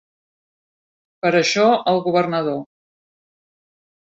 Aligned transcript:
Per 1.27 1.31
això, 1.41 1.67
el 1.93 2.01
governador 2.09 2.59